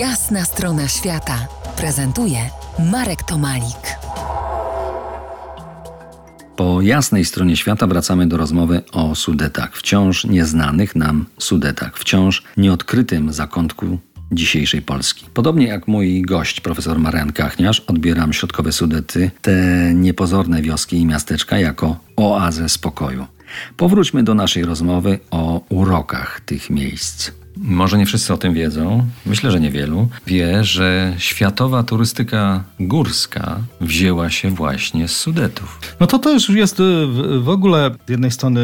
[0.00, 1.46] Jasna strona świata
[1.76, 2.38] prezentuje
[2.92, 3.98] Marek Tomalik.
[6.56, 13.32] Po jasnej stronie świata wracamy do rozmowy o Sudetach, wciąż nieznanych nam Sudetach, wciąż nieodkrytym
[13.32, 13.98] zakątku
[14.32, 15.26] dzisiejszej Polski.
[15.34, 19.54] Podobnie jak mój gość, profesor Marian Kachniarz, odbieram środkowe Sudety, te
[19.94, 23.26] niepozorne wioski i miasteczka, jako oazę spokoju.
[23.76, 27.39] Powróćmy do naszej rozmowy o urokach tych miejsc.
[27.56, 34.30] Może nie wszyscy o tym wiedzą, myślę, że niewielu, wie, że światowa turystyka górska wzięła
[34.30, 35.80] się właśnie z Sudetów.
[36.00, 37.06] No to już jest y,
[37.40, 38.60] w ogóle z jednej strony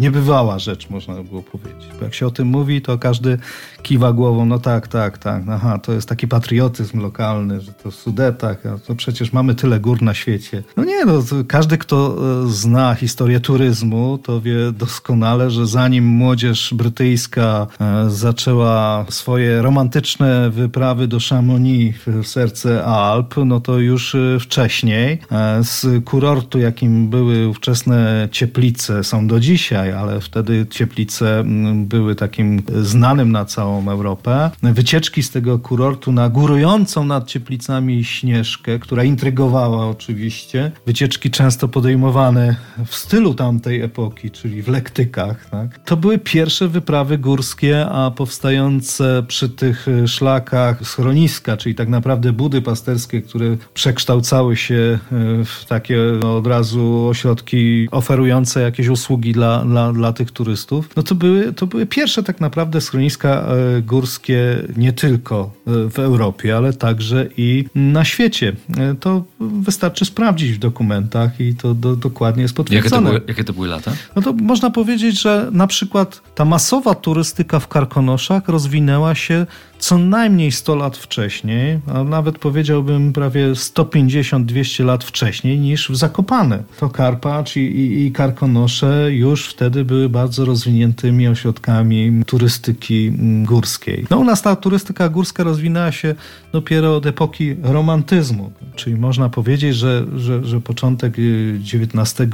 [0.00, 1.88] niebywała rzecz, można by było powiedzieć.
[1.98, 3.38] Bo jak się o tym mówi, to każdy
[3.82, 7.94] kiwa głową, no tak, tak, tak, aha, to jest taki patriotyzm lokalny, że to w
[7.94, 10.62] Sudetach, a to przecież mamy tyle gór na świecie.
[10.76, 16.74] No nie, no, każdy, kto e, zna historię turyzmu, to wie doskonale, że zanim młodzież
[16.74, 24.40] brytyjska e, zaczęła swoje romantyczne wyprawy do Chamonix w serce Alp, no to już e,
[24.40, 25.18] wcześniej
[25.62, 33.32] z kurortu, jakim były ówczesne Cieplice, są do dzisiaj, ale wtedy Cieplice były takim znanym
[33.32, 34.50] na całą Europę.
[34.62, 40.72] Wycieczki z tego kurortu na górującą nad Cieplicami Śnieżkę, która intrygowała oczywiście.
[40.86, 45.50] Wycieczki często podejmowane w stylu tamtej epoki, czyli w lektykach.
[45.50, 45.78] Tak?
[45.78, 52.62] To były pierwsze wyprawy górskie, a powstające przy tych szlakach schroniska, czyli tak naprawdę budy
[52.62, 59.79] pasterskie, które przekształcały się e, w takie od razu ośrodki oferujące jakieś usługi dla, dla,
[59.92, 60.88] dla tych turystów.
[60.96, 66.56] No to były, to były pierwsze tak naprawdę schroniska e, górskie nie tylko w Europie,
[66.56, 68.52] ale także i na świecie.
[69.00, 72.96] To wystarczy sprawdzić w dokumentach i to do, dokładnie jest potwierdzone.
[72.96, 73.92] Jakie to, były, jakie to były lata?
[74.16, 79.46] No to można powiedzieć, że na przykład ta masowa turystyka w Karkonoszach rozwinęła się
[79.80, 86.62] co najmniej 100 lat wcześniej, a nawet powiedziałbym prawie 150-200 lat wcześniej niż w Zakopane.
[86.80, 93.12] To Karpacz i, i, i Karkonosze już wtedy były bardzo rozwiniętymi ośrodkami turystyki
[93.44, 94.06] górskiej.
[94.10, 96.14] No u nas ta turystyka górska rozwinęła się
[96.52, 101.16] dopiero od epoki romantyzmu, czyli można powiedzieć, że, że, że początek
[101.74, 102.30] XIX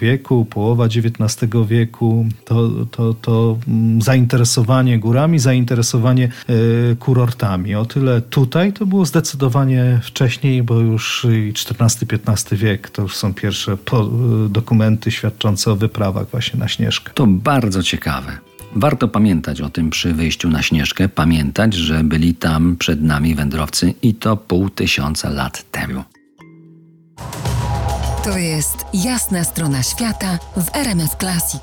[0.00, 7.74] wieku, połowa XIX wieku to, to, to mm, zainteresowanie górami, zainteresowanie e, kurortami.
[7.74, 13.76] O tyle tutaj to było zdecydowanie wcześniej, bo już XIV-XV wiek to już są pierwsze
[14.48, 17.12] dokumenty świadczące o wyprawach właśnie na Śnieżkę.
[17.14, 18.38] To bardzo ciekawe.
[18.74, 23.94] Warto pamiętać o tym przy wyjściu na Śnieżkę, pamiętać, że byli tam przed nami wędrowcy
[24.02, 26.04] i to pół tysiąca lat temu.
[28.24, 31.62] To jest jasna strona świata w RMS Classic.